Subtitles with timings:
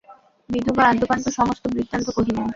[0.49, 2.45] বিধবা আদ্যোপান্ত সমস্ত বৃত্তান্ত কহিলেন।